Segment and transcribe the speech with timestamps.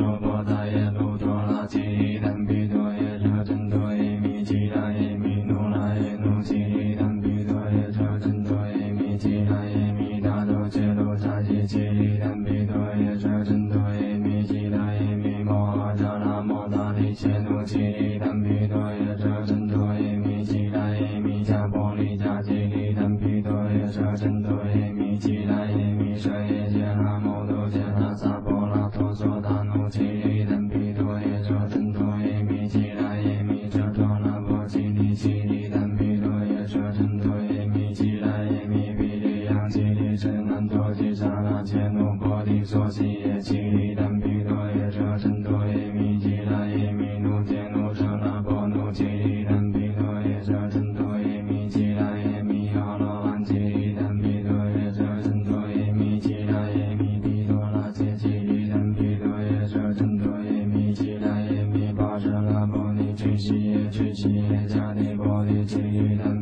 [0.00, 26.59] 说多怛也多拉吉里檀毗多耶者真多耶弥吉多耶弥那多耶那吉里檀毗多耶者真多耶弥吉多耶弥达多揭罗沙吉吉里檀毗多耶者真多耶弥吉多耶弥摩诃迦纳摩达利揭多吉里檀毗多耶者真多耶弥吉多耶弥迦波利迦吉利檀毗多耶者真多耶弥吉多耶弥舍耶。
[29.94, 34.84] จิริธันปิโตเยชัตเติณโทเอมิชิรัญเอมิชะโตลาปวะจิ
[35.50, 36.90] ริธันปิโตเยชั
[63.16, 66.39] 去吸烟去吸烟家庭暴力去与他